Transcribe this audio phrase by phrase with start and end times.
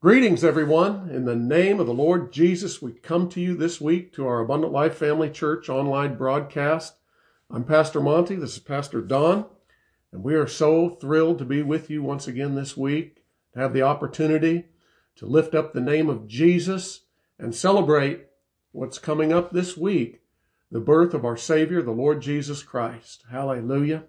[0.00, 1.10] Greetings, everyone.
[1.10, 4.38] In the name of the Lord Jesus, we come to you this week to our
[4.38, 6.94] Abundant Life Family Church online broadcast.
[7.50, 8.36] I'm Pastor Monty.
[8.36, 9.46] This is Pastor Don.
[10.12, 13.24] And we are so thrilled to be with you once again this week,
[13.54, 14.66] to have the opportunity
[15.16, 17.00] to lift up the name of Jesus
[17.36, 18.26] and celebrate
[18.70, 20.20] what's coming up this week
[20.70, 23.24] the birth of our Savior, the Lord Jesus Christ.
[23.32, 24.04] Hallelujah.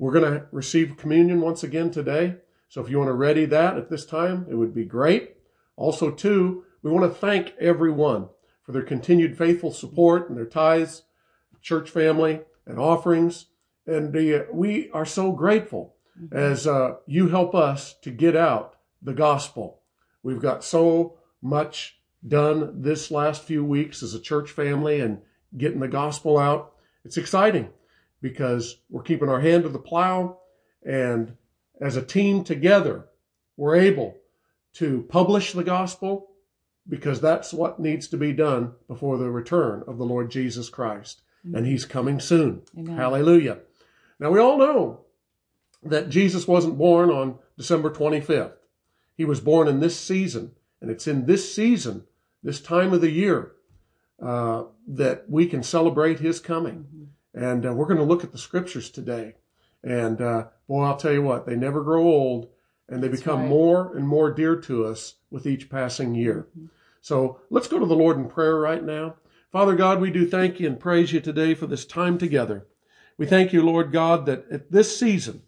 [0.00, 2.38] We're going to receive communion once again today.
[2.72, 5.36] So if you want to ready that at this time, it would be great.
[5.76, 8.30] Also, too, we want to thank everyone
[8.62, 11.02] for their continued faithful support and their tithes,
[11.60, 13.48] church family, and offerings.
[13.86, 15.96] And uh, we are so grateful
[16.30, 19.82] as uh, you help us to get out the gospel.
[20.22, 25.20] We've got so much done this last few weeks as a church family and
[25.54, 26.72] getting the gospel out.
[27.04, 27.68] It's exciting
[28.22, 30.38] because we're keeping our hand to the plow
[30.82, 31.36] and
[31.82, 33.06] as a team together,
[33.56, 34.16] we're able
[34.74, 36.30] to publish the gospel
[36.88, 41.22] because that's what needs to be done before the return of the Lord Jesus Christ.
[41.46, 41.56] Mm-hmm.
[41.56, 42.62] And he's coming soon.
[42.78, 42.96] Amen.
[42.96, 43.58] Hallelujah.
[44.20, 45.00] Now, we all know
[45.82, 48.52] that Jesus wasn't born on December 25th.
[49.16, 50.52] He was born in this season.
[50.80, 52.04] And it's in this season,
[52.42, 53.52] this time of the year,
[54.20, 56.86] uh, that we can celebrate his coming.
[56.86, 57.44] Mm-hmm.
[57.44, 59.34] And uh, we're going to look at the scriptures today.
[59.82, 62.48] And uh, boy, I'll tell you what, they never grow old
[62.88, 63.48] and they That's become right.
[63.48, 66.46] more and more dear to us with each passing year.
[66.50, 66.66] Mm-hmm.
[67.00, 69.16] So let's go to the Lord in prayer right now.
[69.50, 72.66] Father God, we do thank you and praise you today for this time together.
[73.18, 75.42] We thank you, Lord God, that at this season,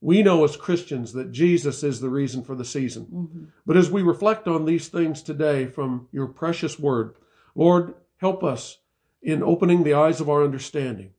[0.00, 3.06] we know as Christians that Jesus is the reason for the season.
[3.06, 3.44] Mm-hmm.
[3.66, 7.14] But as we reflect on these things today from your precious word,
[7.54, 8.78] Lord, help us
[9.20, 11.10] in opening the eyes of our understanding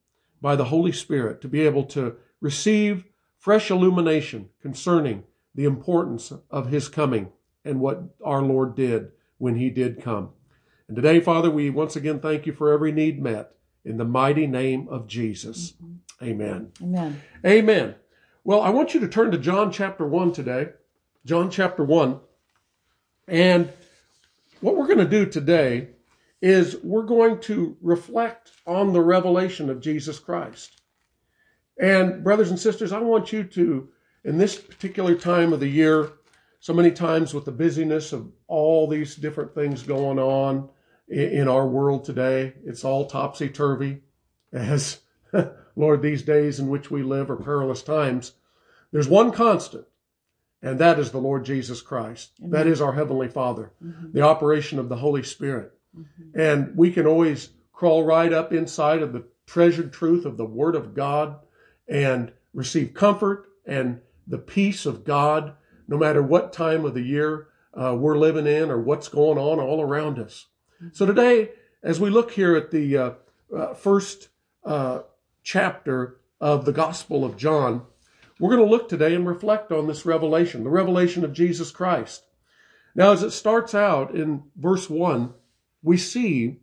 [0.41, 3.05] by the Holy Spirit to be able to receive
[3.37, 5.23] fresh illumination concerning
[5.55, 7.31] the importance of his coming
[7.65, 10.29] and what our Lord did when he did come.
[10.87, 13.51] And today, Father, we once again thank you for every need met
[13.85, 15.73] in the mighty name of Jesus.
[15.73, 16.25] Mm-hmm.
[16.25, 16.71] Amen.
[16.81, 17.21] Amen.
[17.45, 17.95] Amen.
[18.43, 20.69] Well, I want you to turn to John chapter 1 today.
[21.25, 22.19] John chapter 1.
[23.27, 23.71] And
[24.61, 25.89] what we're going to do today
[26.41, 30.78] is we're going to reflect on the revelation of Jesus Christ.
[31.79, 33.89] And brothers and sisters, I want you to,
[34.25, 36.11] in this particular time of the year,
[36.59, 40.69] so many times with the busyness of all these different things going on
[41.07, 44.01] in our world today, it's all topsy turvy.
[44.51, 44.99] As
[45.75, 48.33] Lord, these days in which we live are perilous times.
[48.91, 49.85] There's one constant,
[50.61, 52.31] and that is the Lord Jesus Christ.
[52.39, 52.51] Amen.
[52.51, 54.11] That is our Heavenly Father, mm-hmm.
[54.11, 55.71] the operation of the Holy Spirit.
[55.97, 56.39] Mm-hmm.
[56.39, 60.75] And we can always crawl right up inside of the treasured truth of the Word
[60.75, 61.39] of God
[61.89, 65.54] and receive comfort and the peace of God,
[65.88, 69.60] no matter what time of the year uh, we're living in or what's going on
[69.60, 70.48] all around us.
[70.94, 71.50] So today,
[71.83, 73.11] as we look here at the uh,
[73.55, 74.30] uh, first
[74.64, 75.02] uh,
[75.44, 77.83] chapter of the Gospel of John,
[78.39, 82.26] we're going to look today and reflect on this revelation, the revelation of Jesus Christ.
[82.95, 85.33] Now, as it starts out in verse 1,
[85.83, 86.58] we see,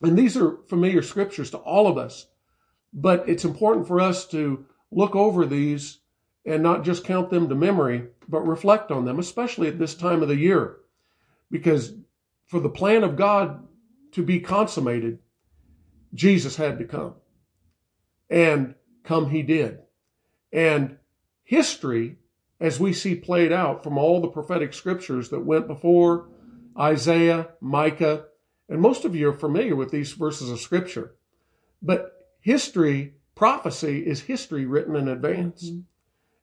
[0.00, 2.26] and these are familiar scriptures to all of us,
[2.92, 5.98] but it's important for us to look over these
[6.44, 10.22] and not just count them to memory, but reflect on them, especially at this time
[10.22, 10.76] of the year.
[11.50, 11.94] Because
[12.46, 13.66] for the plan of God
[14.12, 15.18] to be consummated,
[16.14, 17.14] Jesus had to come.
[18.28, 19.78] And come he did.
[20.52, 20.98] And
[21.44, 22.16] history,
[22.60, 26.28] as we see played out from all the prophetic scriptures that went before
[26.78, 28.26] Isaiah, Micah,
[28.68, 31.14] and most of you are familiar with these verses of scripture.
[31.82, 32.11] But
[32.42, 35.70] history, prophecy is history written in advance.
[35.70, 35.80] Mm-hmm.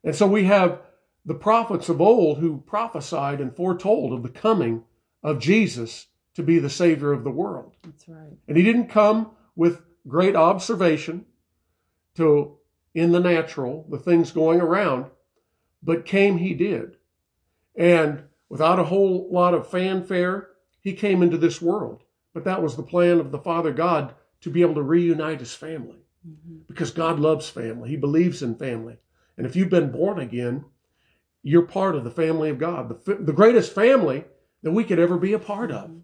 [0.02, 0.80] And so we have
[1.24, 4.82] the prophets of old who prophesied and foretold of the coming
[5.22, 7.76] of Jesus to be the Savior of the world.
[7.82, 8.32] That's right.
[8.48, 11.26] And he didn't come with great observation
[12.16, 12.56] to
[12.94, 15.06] in the natural, the things going around,
[15.82, 16.96] but came he did.
[17.76, 20.48] And without a whole lot of fanfare,
[20.80, 22.02] he came into this world.
[22.32, 25.54] But that was the plan of the Father God to be able to reunite his
[25.54, 26.58] family mm-hmm.
[26.66, 27.90] because God loves family.
[27.90, 28.96] He believes in family.
[29.36, 30.64] And if you've been born again,
[31.42, 34.24] you're part of the family of God, the, the greatest family
[34.62, 35.90] that we could ever be a part of.
[35.90, 35.98] Mm-hmm.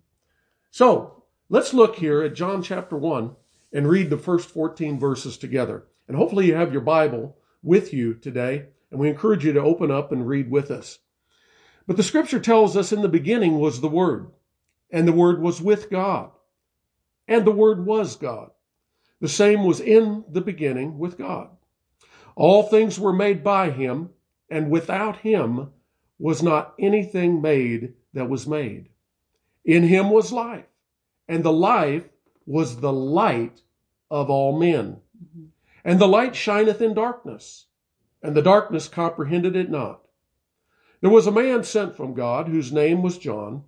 [0.71, 3.35] So let's look here at John chapter 1
[3.73, 5.85] and read the first 14 verses together.
[6.09, 9.91] And hopefully you have your Bible with you today, and we encourage you to open
[9.91, 10.99] up and read with us.
[11.87, 14.31] But the scripture tells us in the beginning was the Word,
[14.91, 16.31] and the Word was with God,
[17.29, 18.51] and the Word was God.
[19.21, 21.51] The same was in the beginning with God.
[22.35, 24.11] All things were made by him,
[24.51, 25.71] and without him
[26.19, 28.91] was not anything made that was made.
[29.65, 30.67] In him was life,
[31.29, 32.05] and the life
[32.45, 33.63] was the light
[34.11, 35.01] of all men.
[35.85, 37.67] And the light shineth in darkness,
[38.23, 40.03] and the darkness comprehended it not.
[41.01, 43.65] There was a man sent from God whose name was John.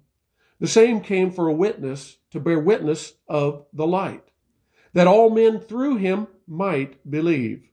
[0.61, 4.25] The same came for a witness to bear witness of the light,
[4.93, 7.69] that all men through him might believe.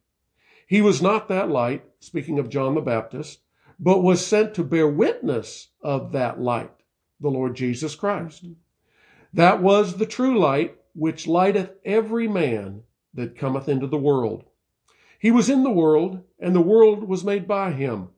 [0.67, 3.41] He was not that light, speaking of John the Baptist,
[3.79, 6.71] but was sent to bear witness of that light,
[7.19, 8.45] the Lord Jesus Christ.
[9.33, 14.45] That was the true light which lighteth every man that cometh into the world.
[15.19, 18.09] He was in the world, and the world was made by him,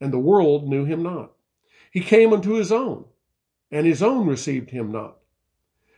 [0.00, 1.32] and the world knew him not.
[1.90, 3.06] He came unto his own,
[3.70, 5.18] and his own received him not.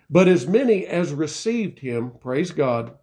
[0.08, 2.96] But as many as received him, praise God,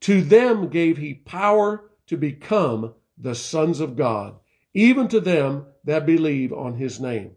[0.00, 4.36] to them gave he power to become the sons of God,
[4.72, 7.32] even to them that believe on his name,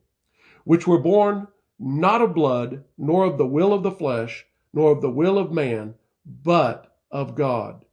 [0.64, 1.48] which were born
[1.78, 5.52] not of blood, nor of the will of the flesh, nor of the will of
[5.52, 5.96] man,
[6.26, 7.84] but of God.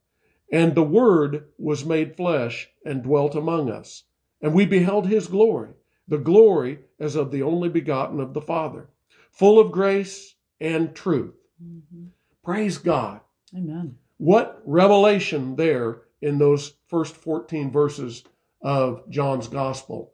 [0.52, 4.04] And the Word was made flesh and dwelt among us.
[4.40, 5.70] And we beheld his glory,
[6.06, 8.90] the glory as of the only begotten of the Father,
[9.32, 11.34] full of grace and truth.
[11.62, 12.06] Mm-hmm.
[12.44, 13.20] Praise God.
[13.56, 13.96] Amen.
[14.18, 18.24] What revelation there in those first 14 verses
[18.62, 20.12] of John's Gospel.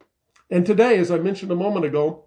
[0.50, 2.24] And today, as I mentioned a moment ago,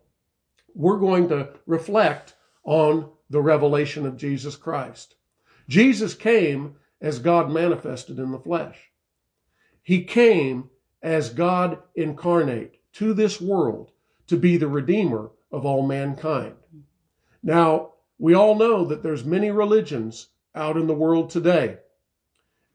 [0.75, 5.15] we're going to reflect on the revelation of Jesus Christ.
[5.68, 8.77] Jesus came as God manifested in the flesh.
[9.81, 10.69] He came
[11.01, 13.92] as God incarnate to this world
[14.27, 16.56] to be the redeemer of all mankind.
[17.42, 21.77] Now, we all know that there's many religions out in the world today.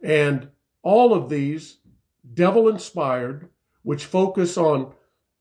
[0.02, 0.49] And
[0.82, 1.79] all of these
[2.32, 3.50] devil inspired,
[3.82, 4.94] which focus on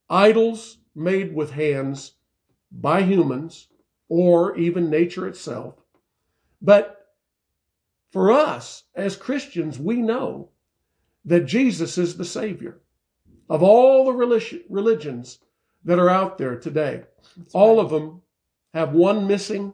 [0.09, 2.13] idols made with hands
[2.69, 3.69] by humans
[4.09, 5.75] or even nature itself.
[6.61, 7.15] But
[8.11, 10.49] for us as Christians, we know
[11.25, 12.79] that Jesus is the Savior
[13.49, 15.39] of all the religions
[15.85, 17.03] that are out there today.
[17.37, 17.83] That's all right.
[17.83, 18.21] of them
[18.73, 19.73] have one missing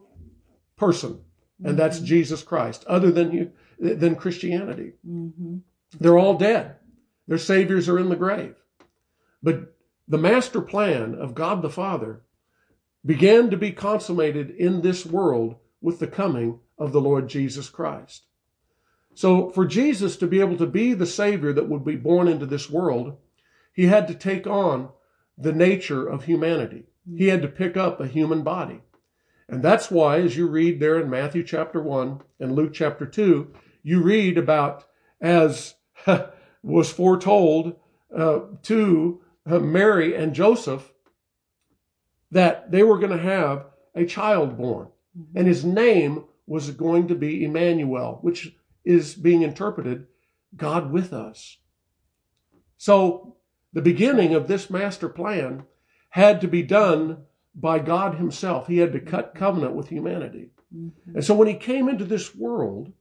[0.79, 1.21] person,
[1.59, 1.75] and mm-hmm.
[1.77, 4.93] that's Jesus Christ, other than you, than Christianity.
[5.07, 5.57] Mm-hmm.
[5.99, 6.75] They're all dead.
[7.27, 8.55] Their saviors are in the grave.
[9.43, 9.75] But
[10.07, 12.23] the master plan of God the Father
[13.05, 18.25] began to be consummated in this world with the coming of the Lord Jesus Christ.
[19.13, 22.45] So, for Jesus to be able to be the Savior that would be born into
[22.45, 23.17] this world,
[23.73, 24.89] he had to take on
[25.37, 26.85] the nature of humanity.
[27.17, 28.81] He had to pick up a human body.
[29.49, 33.51] And that's why, as you read there in Matthew chapter 1 and Luke chapter 2,
[33.81, 34.85] you read about
[35.19, 35.73] as
[36.63, 37.75] was foretold
[38.15, 40.91] uh, to uh, Mary and Joseph
[42.29, 43.65] that they were going to have
[43.95, 44.89] a child born.
[45.35, 48.55] And his name was going to be Emmanuel, which
[48.85, 50.05] is being interpreted
[50.55, 51.57] God with us.
[52.77, 53.37] So
[53.73, 55.63] the beginning of this master plan
[56.09, 57.25] had to be done
[57.59, 58.67] by God Himself.
[58.67, 60.51] He had to cut covenant with humanity.
[60.75, 61.15] Mm-hmm.
[61.15, 62.93] And so when He came into this world,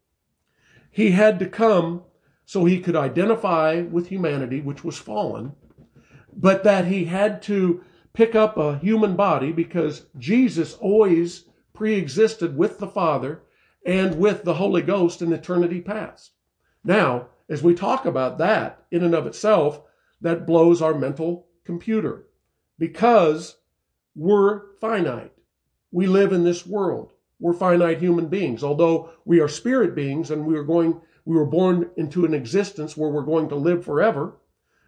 [0.91, 2.03] He had to come
[2.45, 5.53] so He could identify with humanity, which was fallen,
[6.35, 7.83] but that He had to
[8.13, 13.43] pick up a human body because Jesus always pre existed with the Father
[13.87, 16.33] and with the Holy Ghost in eternity past.
[16.83, 19.83] Now, as we talk about that in and of itself,
[20.21, 22.27] that blows our mental computer
[22.79, 23.58] because
[24.19, 25.33] we're finite.
[25.93, 27.13] We live in this world.
[27.39, 28.65] We're finite human beings.
[28.65, 32.97] Although we are spirit beings and we are going, we were born into an existence
[32.97, 34.37] where we're going to live forever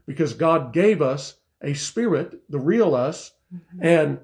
[0.05, 3.87] because God gave us a spirit, the real us, mm-hmm.
[3.87, 4.19] and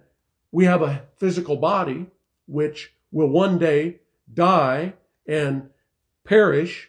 [0.50, 2.06] we have a physical body
[2.46, 4.00] which will one day
[4.32, 4.94] die
[5.28, 5.68] and
[6.24, 6.88] perish,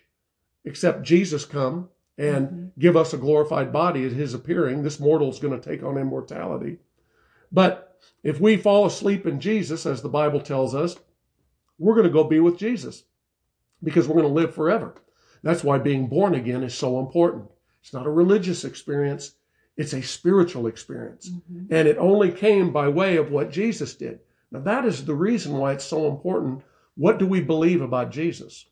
[0.66, 2.68] except Jesus come and mm-hmm.
[2.80, 4.82] give us a glorified body at his appearing.
[4.82, 6.78] This mortal is going to take on immortality.
[7.52, 7.87] But
[8.24, 10.98] if we fall asleep in Jesus, as the Bible tells us,
[11.80, 13.04] we're going to go be with Jesus
[13.84, 14.96] because we're going to live forever.
[15.44, 17.50] That's why being born again is so important.
[17.82, 19.36] It's not a religious experience,
[19.77, 21.30] it's a spiritual experience.
[21.30, 21.74] Mm-hmm.
[21.74, 24.20] And it only came by way of what Jesus did.
[24.51, 26.63] Now, that is the reason why it's so important
[26.96, 28.66] what do we believe about Jesus?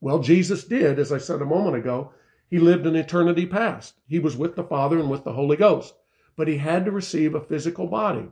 [0.00, 2.12] Well, Jesus did, as I said a moment ago,
[2.50, 3.94] he lived in eternity past.
[4.08, 5.94] He was with the Father and with the Holy Ghost,
[6.36, 8.28] but he had to receive a physical body.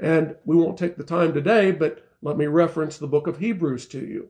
[0.00, 3.86] And we won't take the time today, but let me reference the book of Hebrews
[3.88, 4.28] to you.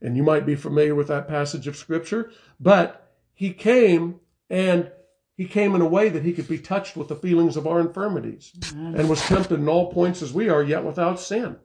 [0.00, 4.90] And you might be familiar with that passage of scripture, but he came and
[5.36, 7.80] he came in a way that he could be touched with the feelings of our
[7.80, 11.56] infirmities and was tempted in all points as we are, yet without sin.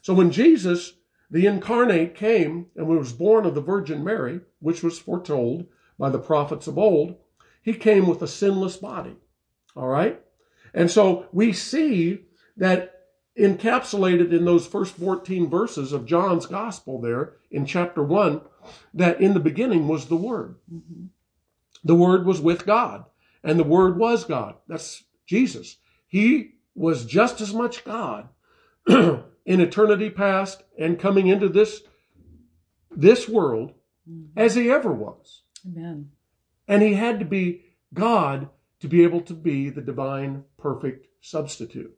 [0.00, 0.94] So when Jesus,
[1.30, 5.66] the incarnate, came and was born of the Virgin Mary, which was foretold
[5.98, 7.16] by the prophets of old,
[7.62, 9.16] he came with a sinless body.
[9.74, 10.20] All right?
[10.72, 12.26] And so we see
[12.60, 13.06] that
[13.38, 18.42] encapsulated in those first 14 verses of John's gospel there in chapter 1
[18.92, 20.56] that in the beginning was the Word.
[20.72, 21.06] Mm-hmm.
[21.82, 23.06] The Word was with God,
[23.42, 24.56] and the Word was God.
[24.68, 25.78] That's Jesus.
[26.06, 28.28] He was just as much God
[28.88, 31.82] in eternity past and coming into this,
[32.90, 33.72] this world
[34.08, 34.38] mm-hmm.
[34.38, 35.42] as he ever was.
[35.66, 36.10] Amen.
[36.68, 37.64] And he had to be
[37.94, 38.50] God
[38.80, 41.96] to be able to be the divine perfect substitute.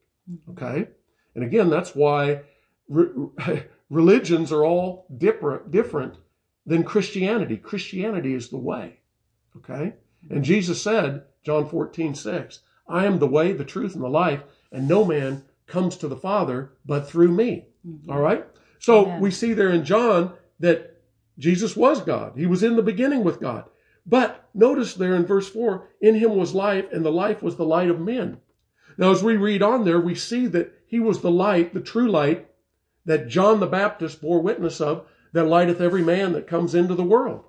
[0.50, 0.88] Okay?
[1.34, 2.42] And again, that's why
[2.88, 6.16] re- religions are all different, different
[6.66, 7.56] than Christianity.
[7.56, 9.00] Christianity is the way.
[9.56, 9.94] Okay?
[10.30, 14.42] And Jesus said, John 14, 6, I am the way, the truth, and the life,
[14.70, 17.66] and no man comes to the Father but through me.
[17.86, 18.10] Mm-hmm.
[18.10, 18.46] All right?
[18.78, 19.20] So Amen.
[19.20, 21.00] we see there in John that
[21.38, 22.34] Jesus was God.
[22.36, 23.64] He was in the beginning with God.
[24.04, 27.64] But notice there in verse 4, in him was life, and the life was the
[27.64, 28.38] light of men.
[28.96, 32.10] Now, as we read on there, we see that he was the light, the true
[32.10, 32.48] light,
[33.04, 37.02] that John the Baptist bore witness of, that lighteth every man that comes into the
[37.02, 37.44] world.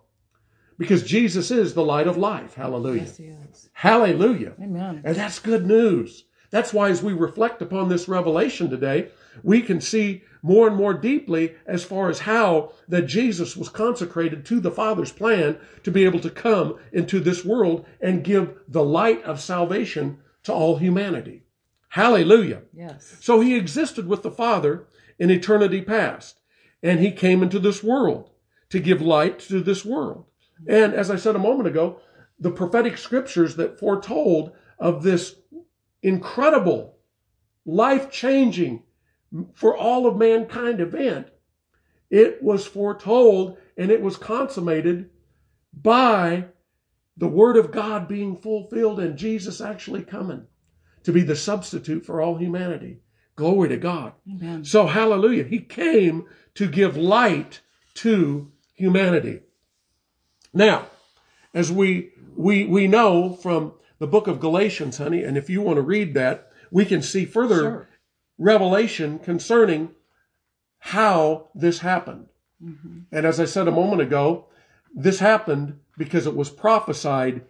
[0.78, 2.56] Because Jesus is the light of life.
[2.56, 3.02] Hallelujah.
[3.02, 3.70] Yes, he is.
[3.74, 4.54] Hallelujah.
[4.62, 5.02] Amen.
[5.04, 6.26] And that's good news.
[6.50, 9.10] That's why as we reflect upon this revelation today,
[9.44, 14.46] we can see more and more deeply as far as how that Jesus was consecrated
[14.46, 18.84] to the Father's plan to be able to come into this world and give the
[18.84, 21.44] light of salvation to all humanity.
[21.90, 22.64] Hallelujah.
[22.74, 23.18] Yes.
[23.22, 24.88] So he existed with the Father
[25.20, 26.40] in eternity past,
[26.82, 28.32] and he came into this world
[28.70, 30.26] to give light to this world.
[30.68, 32.00] And as I said a moment ago,
[32.40, 35.36] the prophetic scriptures that foretold of this
[36.02, 36.98] incredible,
[37.66, 38.84] life changing,
[39.54, 41.28] for all of mankind event,
[42.10, 45.10] it was foretold and it was consummated
[45.74, 46.46] by
[47.16, 50.48] the Word of God being fulfilled and Jesus actually coming
[51.04, 53.00] to be the substitute for all humanity.
[53.36, 54.14] Glory to God.
[54.30, 54.64] Amen.
[54.64, 55.44] So, hallelujah.
[55.44, 57.62] He came to give light
[57.96, 59.42] to humanity.
[60.54, 60.88] Now,
[61.54, 65.78] as we, we, we know from the book of Galatians, honey, and if you want
[65.78, 67.90] to read that, we can see further sure.
[68.38, 69.92] revelation concerning
[70.80, 72.28] how this happened.
[72.64, 73.00] Mm-hmm.
[73.12, 74.48] And as I said a moment ago,
[74.94, 77.42] this happened because it was prophesied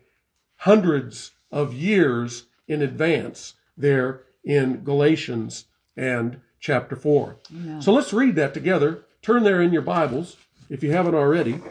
[0.57, 7.37] hundreds of years in advance there in Galatians and chapter 4.
[7.49, 7.79] Yeah.
[7.79, 9.05] So let's read that together.
[9.21, 10.37] Turn there in your Bibles
[10.69, 11.61] if you haven't already.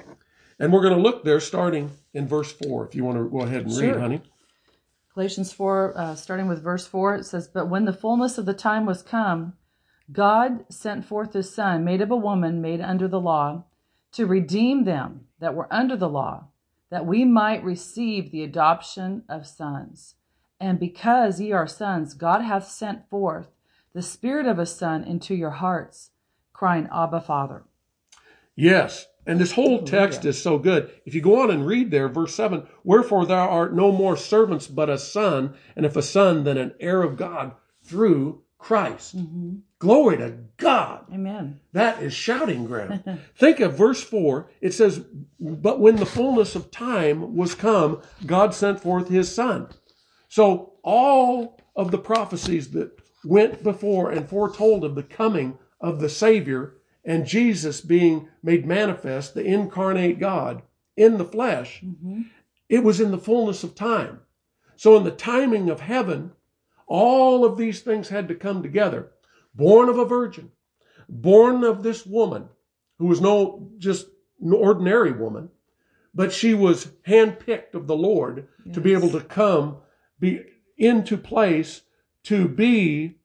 [0.59, 3.41] And we're going to look there starting in verse 4, if you want to go
[3.41, 3.93] ahead and sure.
[3.93, 4.23] read, honey.
[5.14, 8.55] Galatians 4, uh, starting with verse 4, it says, But when the fullness of the
[8.55, 9.55] time was come,
[10.11, 13.64] God sent forth his Son, made of a woman, made under the law,
[14.12, 16.49] to redeem them that were under the law,
[16.93, 20.17] that we might receive the adoption of sons.
[20.61, 23.49] And because ye are sons, God hath sent forth
[23.95, 26.11] the Spirit of a Son into your hearts,
[26.53, 27.63] crying, Abba, Father.
[28.55, 30.91] Yes, and this whole text is so good.
[31.07, 34.67] If you go on and read there, verse 7 Wherefore thou art no more servants,
[34.67, 39.17] but a son, and if a son, then an heir of God through Christ.
[39.17, 39.61] Mm-hmm.
[39.83, 41.07] Glory to God.
[41.12, 41.59] Amen.
[41.73, 43.03] That is shouting ground.
[43.37, 44.49] Think of verse 4.
[44.61, 45.05] It says,
[45.41, 49.67] But when the fullness of time was come, God sent forth his son.
[50.29, 56.09] So all of the prophecies that went before and foretold of the coming of the
[56.09, 56.75] Savior
[57.05, 60.62] and Jesus being made manifest, the incarnate God
[60.97, 62.21] in the flesh, mm-hmm.
[62.69, 64.21] it was in the fullness of time.
[64.77, 66.35] So, in the timing of heaven,
[66.87, 69.11] all of these things had to come together.
[69.55, 70.51] Born of a virgin,
[71.09, 72.49] born of this woman
[72.99, 74.07] who was no just
[74.41, 75.51] an ordinary woman,
[76.15, 78.75] but she was handpicked of the Lord yes.
[78.75, 79.79] to be able to come
[80.19, 80.41] be
[80.79, 81.83] into place
[82.25, 83.19] to be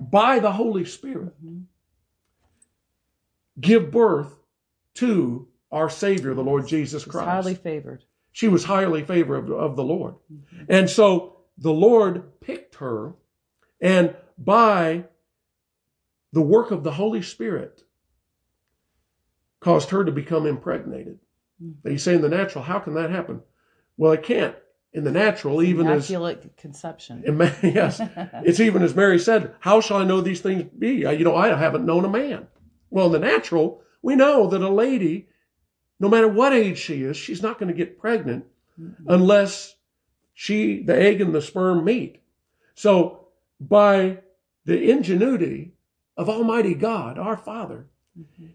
[0.00, 1.34] by the Holy Spirit.
[1.44, 1.62] Mm-hmm
[3.60, 4.32] give birth
[4.94, 7.28] to our Savior, the Lord Jesus Christ.
[7.28, 8.04] Highly favored.
[8.32, 10.14] She was highly favored of, of the Lord.
[10.32, 10.64] Mm-hmm.
[10.68, 13.14] And so the Lord picked her,
[13.80, 15.04] and by
[16.32, 17.82] the work of the Holy Spirit,
[19.60, 21.18] caused her to become impregnated.
[21.62, 21.88] Mm-hmm.
[21.88, 23.40] You say in the natural, how can that happen?
[23.96, 24.54] Well, it can't.
[24.92, 27.24] In the natural, even immaculate as conception.
[27.62, 28.00] yes,
[28.44, 30.98] it's even as Mary said, "How shall I know these things be?
[30.98, 32.46] You know, I haven't known a man."
[32.90, 35.26] Well, in the natural, we know that a lady,
[35.98, 38.44] no matter what age she is, she's not going to get pregnant
[38.80, 39.04] mm-hmm.
[39.08, 39.74] unless
[40.32, 42.20] she, the egg and the sperm meet.
[42.76, 43.26] So
[43.60, 44.18] by
[44.64, 45.72] the ingenuity
[46.16, 47.86] of Almighty God, our Father,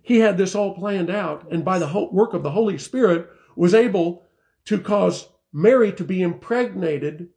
[0.01, 3.73] he had this all planned out, and by the work of the Holy Spirit, was
[3.73, 4.23] able
[4.65, 7.29] to cause Mary to be impregnated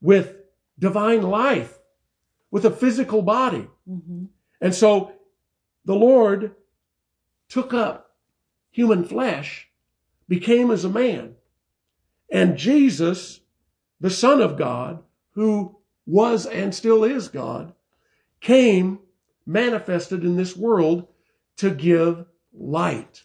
[0.00, 0.36] with
[0.78, 1.78] divine life,
[2.50, 3.66] with a physical body.
[3.86, 4.26] hmm
[4.60, 5.12] And so
[5.84, 6.54] the Lord
[7.48, 8.14] took up
[8.70, 9.68] human flesh,
[10.28, 11.34] became as a man.
[12.30, 13.40] And Jesus,
[14.00, 17.72] the Son of God, who was and still is God,
[18.40, 19.00] came
[19.46, 21.06] manifested in this world
[21.56, 23.24] to give light.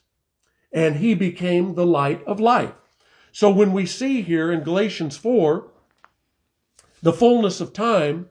[0.71, 2.73] And he became the light of life.
[3.31, 5.69] So when we see here in Galatians 4,
[7.01, 8.29] the fullness of time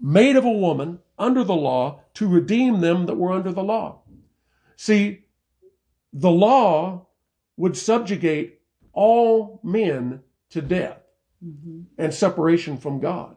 [0.00, 4.02] made of a woman under the law to redeem them that were under the law.
[4.76, 5.24] See,
[6.12, 7.06] the law
[7.56, 8.60] would subjugate
[8.92, 10.98] all men to death
[11.42, 13.36] hmm and separation from God.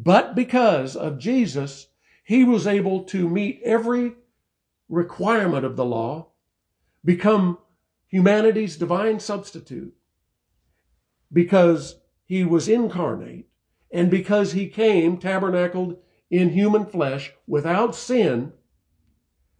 [0.00, 1.88] But because of Jesus,
[2.22, 4.14] he was able to meet every
[4.88, 6.28] requirement of the law,
[7.04, 7.58] become
[8.06, 9.92] humanity's divine substitute,
[11.32, 13.48] because he was incarnate,
[13.90, 15.96] and because he came tabernacled
[16.30, 18.52] in human flesh without sin,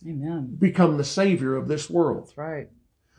[0.07, 0.57] Amen.
[0.57, 2.27] become the savior of this world.
[2.27, 2.69] That's right.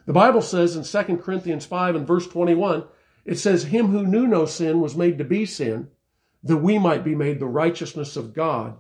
[0.06, 2.86] The Bible says in 2 Corinthians 5 and verse 21,
[3.26, 5.90] it says, Him who knew no sin was made to be sin,
[6.44, 8.78] that we might be made the righteousness of God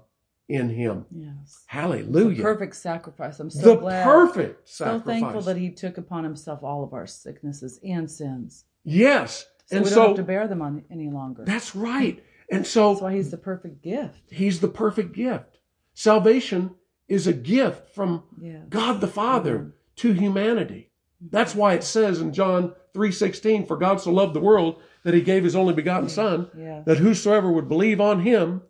[0.47, 1.05] in him.
[1.11, 1.63] Yes.
[1.67, 2.37] Hallelujah.
[2.37, 3.39] The perfect sacrifice.
[3.39, 4.03] I'm so the glad.
[4.03, 5.01] perfect sacrifice.
[5.03, 8.65] so thankful that he took upon himself all of our sicknesses and sins.
[8.83, 9.45] yes.
[9.65, 11.43] So and we don't so have to bear them on any longer.
[11.45, 12.23] that's right.
[12.49, 14.31] And so That's why he's the perfect gift.
[14.31, 15.59] he's the perfect gift.
[15.93, 16.71] Salvation
[17.07, 18.61] is a gift from Yeah.
[18.69, 20.89] God the Father to humanity.
[21.21, 25.21] That's why it says in John 3:16, for God so loved the world that he
[25.21, 26.83] gave his only begotten son, Yeah.
[26.85, 28.61] that whosoever would believe on him,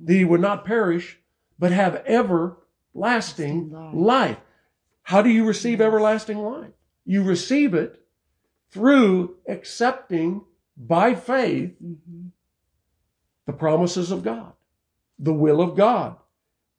[0.00, 1.18] that he would not perish,
[1.58, 3.94] but have everlasting Life.
[3.94, 4.38] life.
[5.02, 6.72] How do you receive everlasting life?
[7.04, 8.00] You receive it
[8.70, 10.42] through accepting
[10.76, 12.28] by faith hmm
[13.46, 14.54] the promises of God,
[15.18, 16.16] the will of God,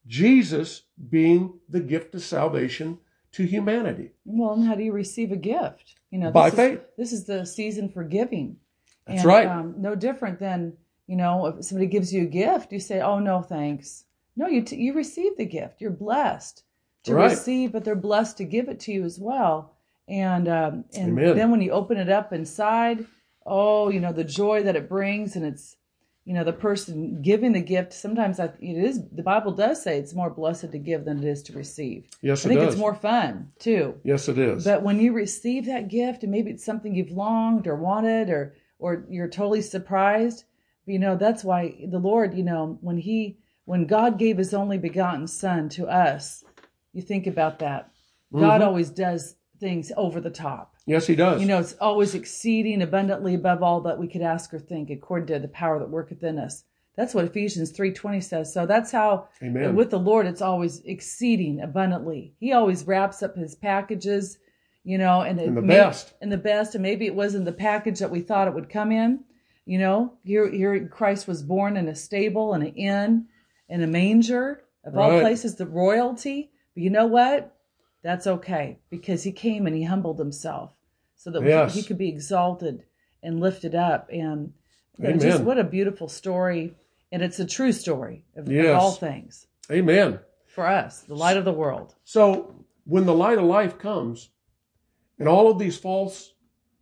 [0.07, 2.97] Jesus being the gift of salvation
[3.33, 4.13] to humanity.
[4.25, 5.93] Well, and how do you receive a gift?
[6.09, 6.79] You know, By this faith.
[6.97, 8.57] This is the season for giving.
[9.07, 9.47] That's and, right.
[9.47, 10.73] Um, no different than
[11.07, 14.61] you know, if somebody gives you a gift, you say, "Oh no, thanks." No, you
[14.63, 15.79] t- you receive the gift.
[15.79, 16.63] You're blessed
[17.03, 17.29] to Right.
[17.29, 19.71] receive, but they're blessed to give it to you as well.
[20.07, 21.35] And um, and Amen.
[21.35, 23.05] then when you open it up inside,
[23.45, 25.77] oh, you know the joy that it brings, and it's
[26.25, 27.93] you know the person giving the gift.
[27.93, 31.23] Sometimes I, it is the Bible does say it's more blessed to give than it
[31.23, 32.07] is to receive.
[32.21, 32.73] Yes, I think does.
[32.73, 33.95] it's more fun too.
[34.03, 34.63] yes, it is.
[34.63, 38.55] But when you receive that gift, and maybe it's something you've longed or wanted, or
[38.79, 40.43] or you're totally surprised,
[40.85, 44.77] you know that's why the Lord, you know, when He, when God gave His only
[44.77, 46.43] begotten Son to us,
[46.93, 47.89] you think about that.
[48.33, 48.65] God Mhm.
[48.65, 50.73] always does things over the top.
[50.87, 51.41] yes, he does.
[51.41, 55.27] You know, it's always exceeding abundantly above all that we could ask or think, according
[55.27, 56.63] to the power that worketh in us.
[56.95, 58.53] That's what Ephesians three twenty says.
[58.53, 59.75] So that's how Amen.
[59.75, 62.35] with the Lord, it's always exceeding abundantly.
[62.39, 64.37] He always wraps up his packages,
[64.85, 66.13] you know, and it And the may- best.
[66.21, 66.75] and the best.
[66.75, 69.25] And maybe it wasn't the package that we thought it would come in.
[69.65, 73.25] You know, here, here Christ was born in a stable, in an inn,
[73.67, 76.51] in a manger, of all places, the royalty.
[76.75, 77.51] But you know what?
[78.03, 80.71] That's okay because he came and he humbled himself
[81.15, 81.73] so that Yes.
[81.73, 82.83] he could be exalted
[83.23, 84.07] and lifted up.
[84.13, 84.53] And,
[85.01, 86.75] just what a beautiful story.
[87.11, 90.19] And it's a true story of, of all things Amen.
[90.45, 91.95] for us, the light of the world.
[92.03, 94.29] So when the light of life comes,
[95.19, 96.33] and all of these false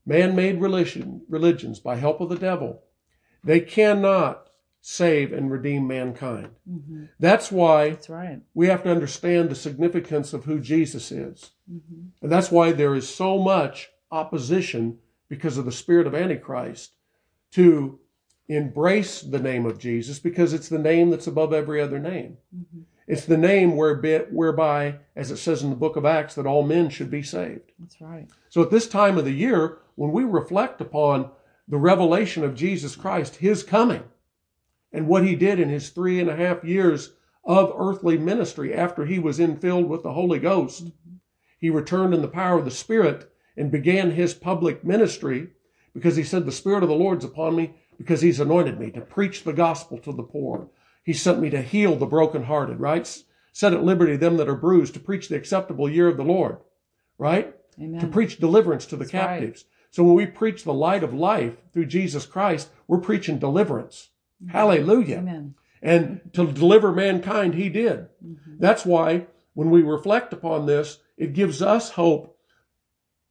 [0.05, 2.81] man-made religion, religions by help of the devil,
[3.43, 4.47] they cannot
[4.81, 6.49] save and redeem mankind.
[6.67, 8.41] hmm That's why That's right.
[8.53, 11.51] we have to understand the significance of who Jesus is.
[11.69, 16.95] hmm And that's why there is so much opposition because of the spirit of Antichrist
[17.51, 17.99] to
[18.49, 22.37] embrace the name of Jesus because it's the name that's above every other name.
[22.53, 26.63] hmm It's the name whereby, as it says in the book of Acts, that all
[26.63, 27.71] men should be saved.
[27.79, 28.27] That's right.
[28.49, 31.29] So at this time of the year, when we reflect upon
[31.67, 34.03] the revelation of Jesus Christ, his coming,
[34.91, 37.13] and what he did in his three and a half years
[37.43, 40.91] of earthly ministry after he was infilled with the Holy Ghost,
[41.57, 45.49] he returned in the power of the Spirit and began his public ministry
[45.93, 49.01] because he said, The Spirit of the Lord's upon me because he's anointed me to
[49.01, 50.67] preach the gospel to the poor.
[51.03, 53.23] He sent me to heal the brokenhearted, right?
[53.51, 56.57] Set at liberty them that are bruised, to preach the acceptable year of the Lord,
[57.17, 57.55] right?
[57.79, 57.99] Amen.
[58.01, 59.39] to preach deliverance to the That's right.
[59.39, 59.65] captives.
[59.89, 64.09] So when we preach the light of life through Jesus Christ, we're preaching deliverance.
[64.43, 64.51] Mm-hmm.
[64.51, 65.17] Hallelujah.
[65.17, 65.55] Amen.
[65.81, 68.07] And to deliver mankind, he did.
[68.25, 68.57] Mm-hmm.
[68.59, 72.37] That's why when we reflect upon this, it gives us hope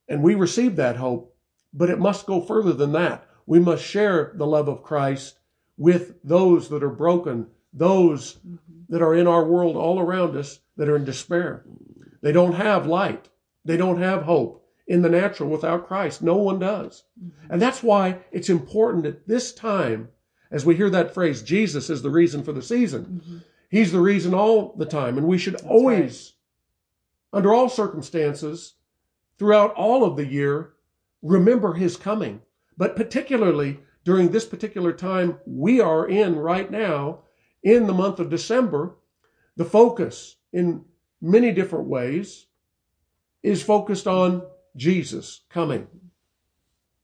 [0.08, 1.34] and we receive that hope,
[1.72, 3.26] but it must go further than that.
[3.46, 5.38] We must share the love of Christ
[5.76, 8.56] with those that are broken, those mm-hmm.
[8.88, 11.64] that are in our world all around us that are in despair.
[12.20, 13.28] They don't have light.
[13.64, 16.22] They don't have hope in the natural without Christ.
[16.22, 17.04] No one does.
[17.20, 17.52] Mm-hmm.
[17.52, 20.08] And that's why it's important at this time,
[20.50, 23.04] as we hear that phrase, Jesus is the reason for the season.
[23.04, 23.38] Mm-hmm.
[23.70, 25.16] He's the reason all the time.
[25.16, 26.34] And we should always,
[27.32, 28.74] under all circumstances,
[29.38, 30.74] throughout all of the year,
[31.22, 32.42] remember his coming.
[32.76, 37.20] But particularly during this particular time we are in right now,
[37.62, 38.96] in the month of December,
[39.56, 40.84] the focus in
[41.20, 42.46] many different ways
[43.42, 44.42] is focused on
[44.76, 45.86] Jesus coming.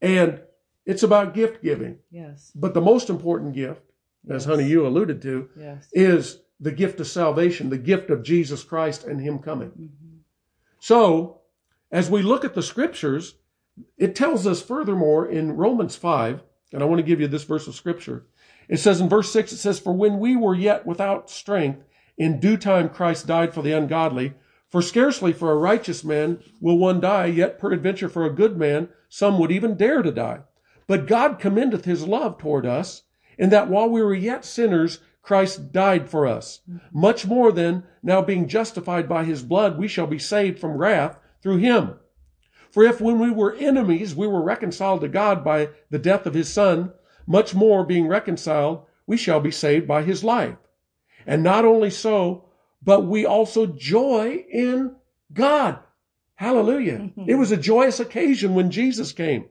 [0.01, 0.40] And
[0.87, 1.99] it's about gift giving.
[2.11, 2.53] Yes.
[2.55, 3.83] But the most important gift,
[4.29, 5.88] as Honey, you alluded to, Yes.
[5.92, 9.71] is the gift of salvation, the gift of Jesus Christ and Him coming.
[9.71, 10.16] Mm-hmm.
[10.81, 11.40] So,
[11.90, 13.35] as we look at the scriptures,
[13.97, 16.42] it tells us furthermore in Romans 5,
[16.73, 18.27] and I want to give you this verse of scripture.
[18.68, 21.85] It says in verse 6, it says, For when we were yet without strength,
[22.16, 24.35] in due time Christ died for the ungodly.
[24.68, 28.88] For scarcely for a righteous man will one die, yet peradventure for a good man
[29.09, 30.40] some would even dare to die.
[30.87, 33.04] But God commendeth his love toward us,
[33.38, 36.61] in that while we were yet sinners, Christ died for us.
[36.92, 41.18] Much more then, now being justified by his blood, we shall be saved from wrath
[41.42, 41.94] through him.
[42.70, 46.35] For if when we were enemies, we were reconciled to God by the death of
[46.35, 46.92] his son,
[47.29, 50.57] much more being reconciled, we shall be saved by his life.
[51.27, 52.47] And not only so,
[52.83, 54.97] but we also joy in
[55.33, 55.79] God.
[56.37, 56.99] Hallelujah.
[56.99, 57.25] Mm-hmm.
[57.29, 59.47] it was a joyous occasion when Jesus came.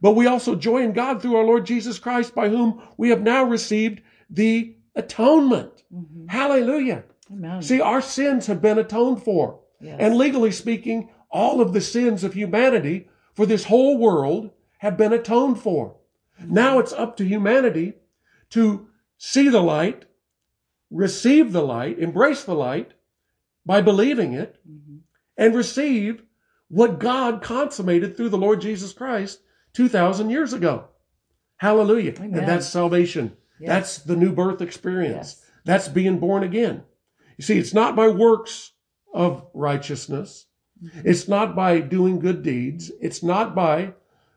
[0.00, 3.22] But we also joy in God through our Lord Jesus Christ, by whom we have
[3.22, 5.84] now received the atonement.
[5.94, 6.26] Mm-hmm.
[6.28, 7.04] Hallelujah.
[7.30, 7.62] Amen.
[7.62, 9.60] See, our sins have been atoned for.
[9.80, 9.96] Yes.
[10.00, 15.12] And legally speaking, all of the sins of humanity for this whole world have been
[15.12, 15.96] atoned for.
[16.46, 17.94] Now it's up to humanity
[18.50, 20.04] to see the light,
[20.90, 22.92] receive the light, embrace the light
[23.64, 24.98] by believing it, mm-hmm.
[25.36, 26.22] and receive
[26.68, 29.40] what God consummated through the Lord Jesus Christ
[29.74, 30.86] 2,000 years ago.
[31.56, 32.14] Hallelujah.
[32.16, 32.40] Amen.
[32.40, 33.36] And that's salvation.
[33.60, 33.68] Yes.
[33.68, 35.36] That's the new birth experience.
[35.38, 35.50] Yes.
[35.64, 36.82] That's being born again.
[37.36, 38.72] You see, it's not by works
[39.14, 40.46] of righteousness.
[40.82, 41.00] Mm-hmm.
[41.04, 42.90] It's not by doing good deeds.
[43.00, 43.94] It's not by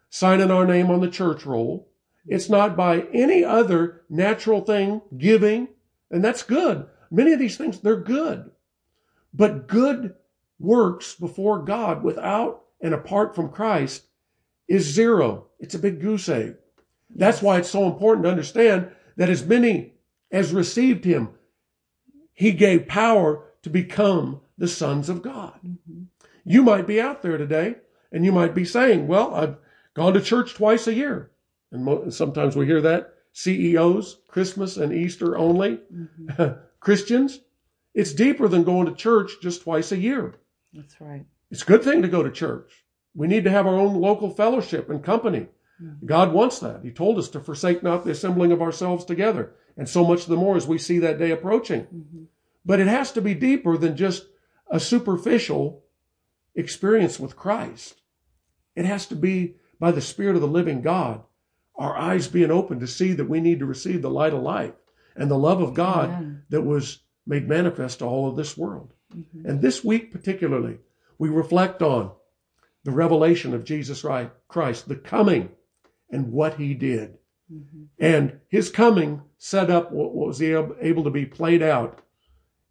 [0.10, 1.90] signing our name on the church roll.
[2.28, 5.68] It's not by any other natural thing, giving,
[6.10, 6.88] and that's good.
[7.12, 8.52] Many of these things, they're good.
[9.34, 10.16] But good
[10.60, 14.08] works before God without and apart from Christ
[14.68, 15.48] is zero.
[15.60, 16.56] It's a big goose egg.
[17.10, 19.94] That's why it's so important to understand that as many
[20.32, 21.30] as received him,
[22.34, 25.60] he gave power to become the sons of God.
[25.66, 26.04] Mm-hmm.
[26.44, 27.76] You might be out there today
[28.12, 29.58] and you might be saying, well, I've
[29.94, 31.32] gone to church twice a year.
[31.72, 36.60] And mo- sometimes we hear that CEOs, Christmas and Easter only, mm-hmm.
[36.80, 37.42] Christians.
[37.94, 40.36] It's deeper than going to church just twice a year.
[40.74, 41.26] That's right.
[41.50, 42.84] It's a good thing to go to church.
[43.14, 45.48] We need to have our own local fellowship and company.
[45.82, 46.06] Mm-hmm.
[46.06, 46.82] God wants that.
[46.84, 49.54] He told us to forsake not the assembling of ourselves together.
[49.78, 51.82] And so much the more as we see that day approaching.
[51.82, 52.24] Mm-hmm.
[52.66, 54.26] But it has to be deeper than just
[54.70, 55.84] a superficial
[56.56, 58.02] experience with Christ.
[58.76, 61.24] It has to be by the Spirit of the living God,
[61.78, 64.74] our eyes being open to see that we need to receive the light of life
[65.16, 66.44] and the love of God Amen.
[66.50, 68.94] that was made manifest to all of this world.
[69.16, 69.50] Mm-hmm.
[69.50, 70.80] And this week, particularly,
[71.18, 72.12] we reflect on
[72.84, 74.06] the revelation of Jesus
[74.48, 75.50] Christ, the coming
[76.10, 77.18] and what he did.
[77.52, 77.84] Mm-hmm.
[78.00, 82.02] And his coming set up what was able to be played out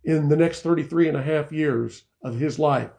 [0.03, 2.91] in the next 33 and a half years of his life.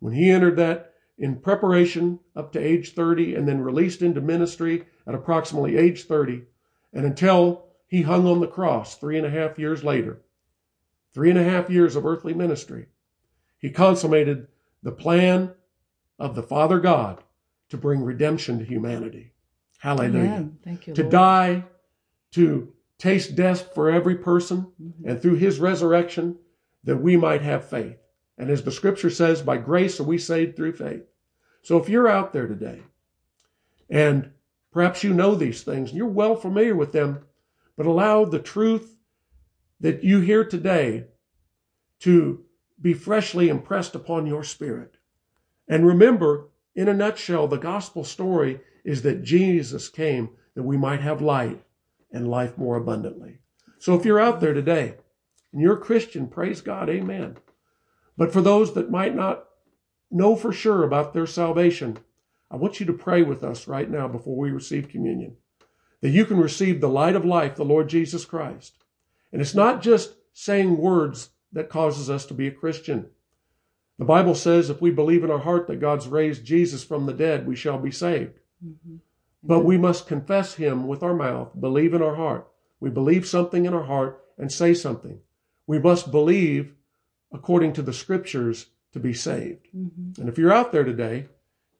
[0.00, 4.86] When he entered that in preparation up to age 30 and then released into ministry
[5.10, 6.42] at approximately age 30
[6.92, 10.20] and until he hung on the cross three and a half years later,
[11.12, 12.86] three and a half years of earthly ministry,
[13.58, 14.46] he consummated
[14.82, 15.52] the plan
[16.18, 17.22] of the Father God
[17.70, 19.32] to bring redemption to humanity.
[19.78, 20.58] Hallelujah Amen.
[20.64, 21.12] Thank you, to Lord.
[21.12, 21.64] die,
[22.32, 25.08] to taste death for every person, Mm-hmm.
[25.08, 26.36] and through his resurrection,
[26.84, 27.96] that we might have faith.
[28.38, 31.02] And as the scripture says, by grace are we saved through faith.
[31.62, 32.82] So if you're out there today,
[33.90, 34.30] and
[34.72, 37.24] perhaps you know these things, and you're well familiar with them,
[37.76, 38.96] but allow the truth
[39.80, 41.06] that you hear today
[42.00, 42.44] to
[42.80, 44.96] be freshly impressed upon your spirit.
[45.68, 51.00] And remember, in a nutshell, the gospel story is that Jesus came that we might
[51.00, 51.62] have light
[52.12, 53.38] and life more abundantly.
[53.78, 54.96] So if you're out there today
[55.52, 57.36] and you're a Christian, praise God, amen.
[58.16, 59.44] But for those that might not
[60.10, 61.98] know for sure about their salvation,
[62.50, 65.36] I want you to pray with us right now before we receive communion
[66.00, 68.76] that you can receive the light of life, the Lord Jesus Christ.
[69.32, 73.10] And it's not just saying words that causes us to be a Christian.
[73.98, 77.12] The Bible says if we believe in our heart that God's raised Jesus from the
[77.12, 78.38] dead, we shall be saved.
[78.64, 78.96] Mm-hmm.
[79.42, 82.48] But we must confess him with our mouth, believe in our heart.
[82.78, 85.20] We believe something in our heart and say something.
[85.66, 86.74] We must believe
[87.32, 89.68] according to the scriptures to be saved.
[89.76, 90.20] Mm-hmm.
[90.20, 91.28] And if you're out there today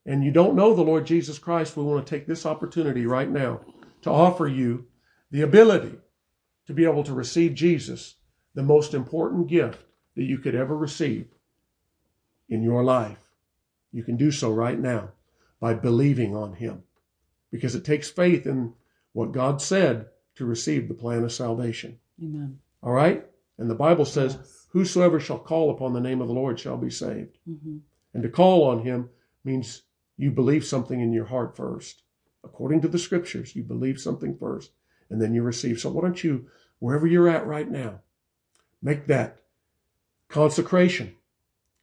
[0.05, 3.29] and you don't know the Lord Jesus Christ, we want to take this opportunity right
[3.29, 3.61] now
[4.01, 4.87] to offer you
[5.29, 5.97] the ability
[6.67, 8.15] to be able to receive Jesus,
[8.53, 9.83] the most important gift
[10.15, 11.27] that you could ever receive
[12.49, 13.19] in your life.
[13.91, 15.09] You can do so right now
[15.59, 16.83] by believing on Him
[17.51, 18.73] because it takes faith in
[19.13, 21.99] what God said to receive the plan of salvation.
[22.21, 22.59] Amen.
[22.81, 23.25] All right?
[23.57, 24.57] And the Bible says, Yes.
[24.71, 27.37] Whosoever shall call upon the name of the Lord shall be saved.
[27.49, 27.77] Mm-hmm.
[28.13, 29.09] And to call on him
[29.43, 29.83] means
[30.21, 32.03] you believe something in your heart first.
[32.43, 34.71] According to the scriptures, you believe something first
[35.09, 35.79] and then you receive.
[35.79, 36.45] So why don't you,
[36.77, 38.01] wherever you're at right now,
[38.83, 39.41] make that
[40.29, 41.15] consecration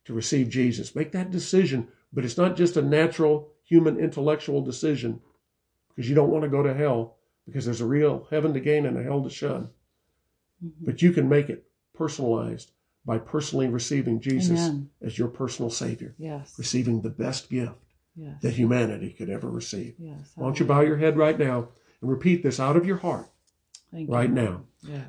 [0.05, 0.95] to receive Jesus.
[0.95, 5.21] Make that decision, but it's not just a natural human intellectual decision
[5.89, 8.87] because you don't want to go to hell because there's a real heaven to gain
[8.87, 9.69] and a hell to shun.
[10.65, 10.87] Mm-hmm.
[10.87, 12.71] But you can make it personalized
[13.05, 14.91] by personally receiving Jesus Amen.
[15.03, 16.55] as your personal Savior Yes.
[16.57, 17.75] receiving the best gift
[18.19, 18.43] Yes.
[18.43, 19.95] that humanity could ever receive.
[19.99, 20.33] Yes.
[20.35, 21.69] Why don't you bow your head right now
[22.01, 23.29] and repeat this out of your heart
[23.93, 24.35] Thank right you.
[24.35, 24.61] now?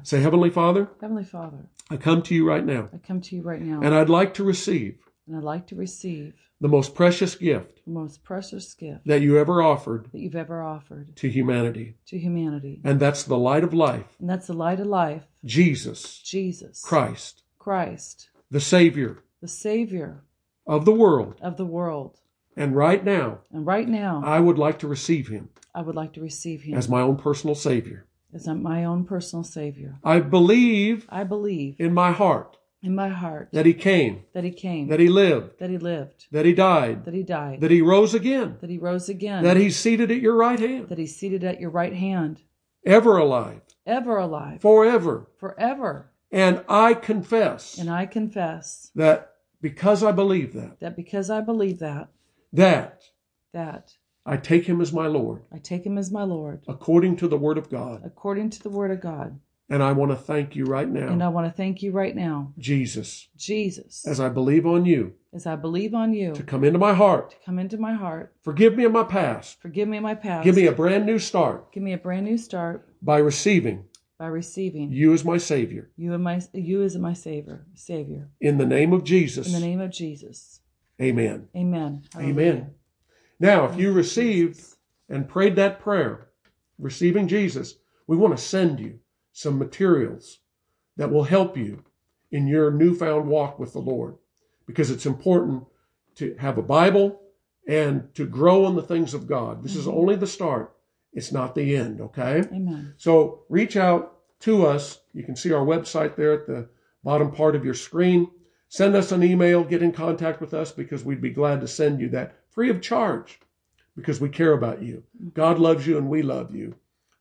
[0.03, 3.41] Say, Heavenly Father, Heavenly Father, I come to you right now, I come to you
[3.41, 7.35] right now, and I'd like to receive and I'd like to receive the most precious
[7.35, 11.95] gift the most precious gift that you ever offered that you've ever offered to humanity,
[12.07, 16.19] to humanity, and that's the light of life, and that's the light of life, Jesus
[16.19, 20.23] Jesus Christ, Christ, the Savior the Savior
[20.67, 21.35] of the world.
[21.41, 22.19] of the world.
[22.59, 26.13] And right now, And right now, I would like to receive him I would like
[26.13, 28.05] to receive Him as my own personal Savior.
[28.33, 29.97] as my own personal Savior.
[30.03, 34.51] I believe I believe in my heart in my heart that he came, that He
[34.51, 37.81] came, that he lived, that He lived, that he died, that He died, that he
[37.81, 41.15] rose again, that He rose again, that he's seated at your right hand, that He's
[41.15, 42.41] seated at your right hand,
[42.85, 45.27] ever alive, ever alive, forever.
[45.37, 46.11] forever.
[46.31, 51.79] And I confess And I confess that because I believe that, that because I believe
[51.79, 52.09] that,
[52.53, 53.03] that
[53.53, 53.93] that
[54.25, 57.37] I take him as my Lord I take Him as my Lord, according to the
[57.37, 58.01] word of God.
[58.05, 59.39] according to the Word of God.
[59.71, 61.09] And I want to thank you right now.
[61.09, 65.13] And I want to thank you right now, Jesus, Jesus, as I believe on you
[65.33, 67.31] as I believe on you to come into my heart.
[67.31, 68.33] To come into my heart.
[68.43, 69.61] Forgive me of my past.
[69.61, 70.43] Forgive me my past.
[70.43, 73.85] Give me a brand new start Give me a brand new start by receiving
[74.17, 75.89] by receiving you as my Savior.
[75.95, 77.65] you and my you as my Savior.
[77.75, 78.29] Savior.
[78.41, 79.47] In the name of Jesus.
[79.47, 80.59] In the name of Jesus.
[81.01, 81.47] Amen.
[81.55, 82.03] Amen.
[82.17, 82.73] Amen.
[83.39, 84.61] Now, if you received
[85.07, 86.27] and prayed that prayer,
[86.77, 87.75] receiving Jesus,
[88.07, 88.99] we want to send you
[89.31, 90.39] some materials
[90.97, 91.83] that will help you
[92.31, 94.17] in your newfound walk with the Lord
[94.65, 95.63] because it's important
[96.15, 97.21] to have a Bible
[97.67, 99.63] and to grow in the things of God.
[99.63, 99.97] This is mm-hmm.
[99.97, 100.75] only the start,
[101.13, 102.43] it's not the end, okay?
[102.51, 102.93] Amen.
[102.97, 104.99] So reach out to us.
[105.13, 106.69] You can see our website there at the
[107.03, 108.29] bottom part of your screen.
[108.69, 111.99] Send us an email, get in contact with us because we'd be glad to send
[111.99, 113.39] you that free of charge
[113.95, 115.03] because we care about you.
[115.33, 116.75] God loves you and we love you.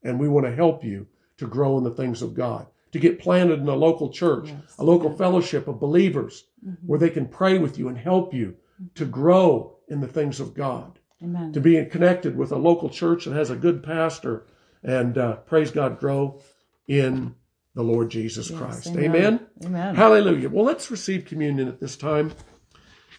[0.05, 1.09] And we want to help you
[1.39, 4.77] to grow in the things of God, to get planted in a local church, Yes.
[4.79, 6.45] a local fellowship of believers
[6.87, 8.55] where they can pray with you and help you
[8.95, 11.53] to grow in the things of God Amen.
[11.53, 14.47] to be connected with a local church that has a good pastor
[14.85, 16.41] and uh, praise God, grow
[16.87, 17.35] in
[17.79, 18.87] the Lord Jesus Yes, Christ.
[18.89, 19.05] amen.
[19.05, 19.47] Amen.
[19.65, 19.95] Amen.
[19.95, 20.49] Hallelujah.
[20.49, 22.33] Well, let's receive communion at this time.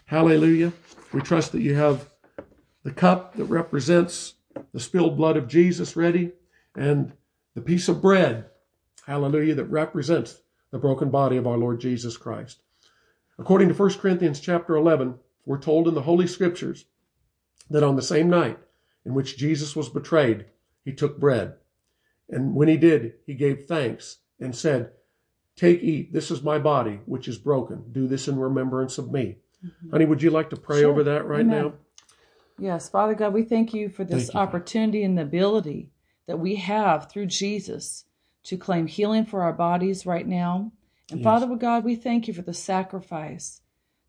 [0.04, 0.74] Hallelujah.
[1.13, 2.10] We trust that you have
[2.84, 4.34] the cup that represents
[4.74, 6.34] the spilled blood of Jesus ready
[6.76, 7.13] and
[7.56, 8.48] the piece of bread,
[9.08, 10.41] hallelujah, that represents
[10.72, 12.62] the broken body of our Lord Jesus Christ.
[13.38, 16.84] According to 1 Corinthians chapter 11, we're told in the Holy Scriptures
[17.69, 18.60] that on the same night
[19.06, 20.48] in which Jesus was betrayed,
[20.84, 21.54] he took bread.
[22.28, 24.91] And when he did, he gave thanks and said,
[25.56, 27.91] Take, eat, this is my body, which is broken.
[27.91, 29.38] Do this in remembrance of me.
[29.65, 29.89] Mm-hmm.
[29.91, 30.89] Honey, would you like to pray Sure.
[30.91, 31.63] over that right Amen.
[31.63, 31.73] now?
[32.58, 34.39] Yes, Father God, we thank you for this you.
[34.39, 35.89] opportunity and the ability
[36.28, 38.06] that we have through Jesus
[38.43, 40.71] to claim healing for our bodies right now.
[41.12, 41.23] And Yes.
[41.23, 43.62] Father God, we thank you for the sacrifice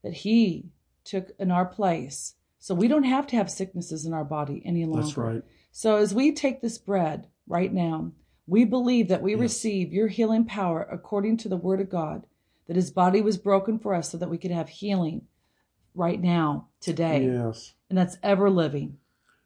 [0.03, 0.71] that He
[1.05, 4.85] took in our place So we don't have to have sicknesses in our body any
[4.85, 5.01] longer.
[5.03, 5.43] That's right.
[5.73, 8.13] So as we take this bread right now,
[8.51, 9.41] we believe that we Yes.
[9.41, 12.27] receive your healing power according to the word of God,
[12.67, 15.23] that his body was broken for us so that we could have healing
[15.95, 17.27] right now, today.
[17.27, 17.75] Yes.
[17.89, 18.99] And that's ever living.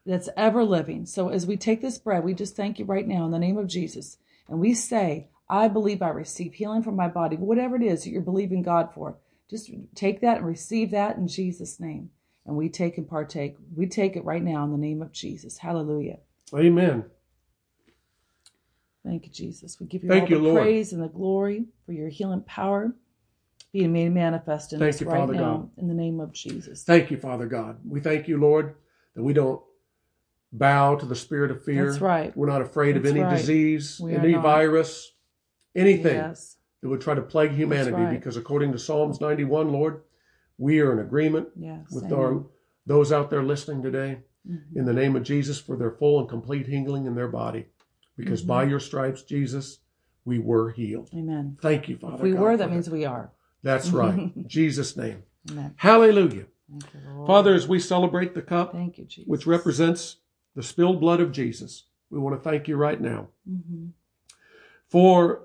[0.07, 1.05] That's ever living.
[1.05, 3.59] So as we take this bread, we just thank you right now in the name
[3.59, 4.17] of Jesus.
[4.49, 8.11] And we say, I believe I receive healing from my body, whatever it is that
[8.11, 9.19] you're believing God for.
[9.51, 12.11] Just take that and receive that in Jesus' name.
[12.47, 13.57] And we take and partake.
[13.75, 15.59] We take it right now in the name of Jesus.
[15.59, 16.19] Hallelujah.
[16.55, 17.05] Amen.
[19.05, 19.79] Thank you, Jesus.
[19.79, 20.63] We give you Thank all you, the Lord.
[20.63, 22.95] praise and the glory for your healing power
[23.73, 25.71] being made manifest in Thank us you, right Father now God.
[25.79, 26.85] in the name of Jesus.
[26.85, 27.79] Thank you, Father God.
[27.87, 28.77] We thank you, Lord,
[29.15, 29.61] that we don't
[30.53, 31.87] bow to the spirit of fear.
[31.91, 32.35] That's right.
[32.37, 33.37] We're not afraid of any right.
[33.37, 35.13] disease, We any virus,
[35.75, 36.57] anything Yes.
[36.81, 37.93] that would try to plague humanity.
[37.93, 38.11] right.
[38.13, 40.03] Because according to Psalms 91, Lord,
[40.57, 41.91] we are in agreement Yes.
[41.93, 42.19] with Amen.
[42.19, 42.47] our
[42.87, 44.77] those out there listening today Mhm.
[44.77, 47.67] in the name of Jesus for their full and complete healing in their body.
[48.17, 48.49] Because Mm-hmm.
[48.49, 49.79] by your stripes, Jesus,
[50.25, 51.11] we were healed.
[51.15, 51.59] Amen.
[51.61, 52.17] Thank you, Father.
[52.17, 53.31] If we God, were, that means we are.
[53.63, 54.33] That's right.
[54.49, 55.23] Jesus' name.
[55.51, 55.75] Amen.
[55.77, 56.47] Hallelujah.
[56.71, 57.27] Thank you.
[57.27, 60.17] Father, as we celebrate the cup, you, which represents
[60.55, 63.91] the spilled blood of Jesus, we want to thank you right now Mhm.
[64.89, 65.43] for,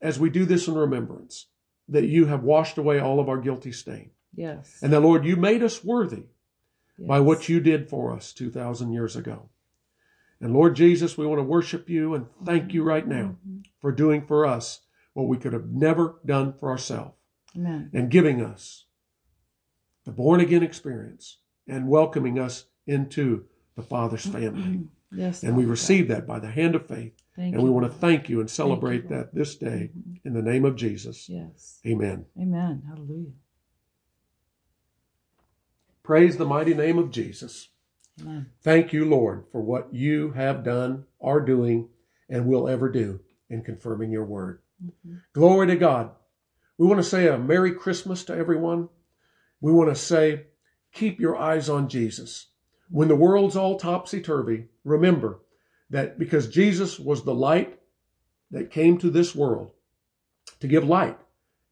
[0.00, 1.46] as we do this in remembrance,
[1.88, 4.10] that you have washed away all of our guilty stain.
[4.34, 4.78] Yes.
[4.82, 6.24] And that, Lord, you made us worthy
[6.98, 9.48] by what you did for us 2,000 years ago.
[10.40, 13.64] And Lord Jesus, we want to worship you and thank you right now Mhm.
[13.80, 14.80] for doing for us
[15.14, 17.14] what we could have never done for ourselves
[17.54, 18.84] and giving us
[20.04, 23.46] the born again experience and welcoming us into
[23.76, 24.88] the Father's family.
[25.10, 25.42] Yes.
[25.42, 26.16] And we receive God.
[26.16, 27.14] that by the hand of faith.
[27.34, 27.68] Thank And you.
[27.68, 29.30] we want to thank you and celebrate Lord.
[29.30, 30.20] that this day Mhm.
[30.24, 31.28] in the name of Jesus.
[31.28, 31.80] Yes.
[31.86, 32.26] Amen.
[32.38, 32.82] Amen.
[32.86, 33.32] Hallelujah.
[36.02, 37.68] Praise the mighty name of Jesus.
[38.20, 38.46] Amen.
[38.62, 41.88] Thank you, Lord, for what you have done, are doing,
[42.28, 44.60] and will ever do in confirming your word.
[44.82, 45.22] Mhm.
[45.32, 46.10] Glory to God.
[46.78, 48.88] We want to say a Merry Christmas to everyone.
[49.60, 50.46] We want to say,
[50.92, 52.48] keep your eyes on Jesus.
[52.90, 55.40] When the world's all topsy turvy, remember
[55.90, 57.80] that because Jesus was the light
[58.50, 59.72] that came to this world
[60.60, 61.18] to give light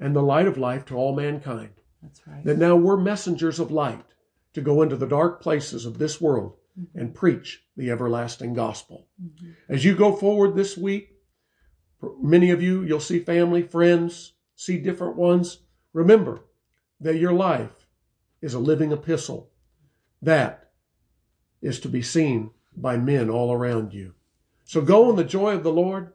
[0.00, 1.70] and the light of life to all mankind,
[2.02, 2.44] That's right.
[2.44, 4.04] that now we're messengers of light
[4.54, 6.56] to go into the dark places of this world
[6.94, 9.06] and preach the everlasting gospel.
[9.22, 9.54] Mhm.
[9.68, 11.20] As you go forward this week,
[11.98, 15.60] for many of you, you'll see family, friends, see different ones.
[15.92, 16.40] Remember
[17.00, 17.86] that your life
[18.40, 19.50] is a living epistle
[20.20, 20.72] that
[21.60, 24.14] is to be seen by men all around you.
[24.64, 26.12] So go in the joy of the Lord,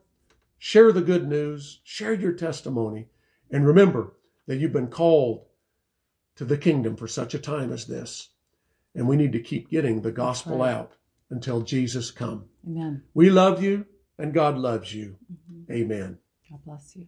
[0.58, 3.10] share the good news, share your testimony,
[3.49, 4.13] and remember
[4.45, 5.45] that you've been called
[6.39, 8.30] to the kingdom for such a time as this.
[8.95, 10.71] And we need to keep getting the gospel right.
[10.71, 10.93] out
[11.30, 12.45] until Jesus come.
[12.65, 13.04] Amen.
[13.13, 13.86] We love you
[14.17, 15.17] and God loves you.
[15.30, 15.69] Mhm.
[15.69, 16.17] Amen.
[16.49, 17.08] God bless you.